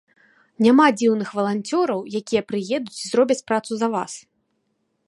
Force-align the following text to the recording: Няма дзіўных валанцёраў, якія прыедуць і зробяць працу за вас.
Няма 0.67 0.87
дзіўных 0.99 1.29
валанцёраў, 1.39 2.01
якія 2.21 2.41
прыедуць 2.53 2.97
і 3.03 3.13
зробяць 3.13 3.43
працу 3.53 3.71
за 3.85 3.93
вас. 3.99 4.13